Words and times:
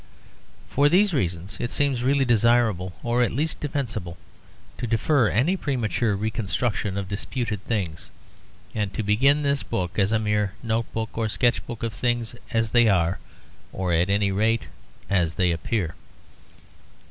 For 0.67 0.89
these 0.89 1.13
reasons 1.13 1.57
it 1.59 1.71
seems 1.71 2.01
really 2.01 2.25
desirable, 2.25 2.93
or 3.03 3.21
at 3.21 3.31
least 3.31 3.59
defensible, 3.59 4.17
to 4.79 4.87
defer 4.87 5.29
any 5.29 5.55
premature 5.55 6.15
reconstruction 6.15 6.97
of 6.97 7.07
disputed 7.07 7.63
things, 7.65 8.09
and 8.73 8.91
to 8.95 9.03
begin 9.03 9.43
this 9.43 9.61
book 9.61 9.99
as 9.99 10.11
a 10.11 10.17
mere 10.17 10.53
note 10.63 10.91
book 10.91 11.15
or 11.15 11.29
sketch 11.29 11.63
book 11.67 11.83
of 11.83 11.93
things 11.93 12.33
as 12.49 12.71
they 12.71 12.87
are, 12.89 13.19
or 13.71 13.93
at 13.93 14.09
any 14.09 14.31
rate 14.31 14.63
as 15.07 15.35
they 15.35 15.51
appear. 15.51 15.93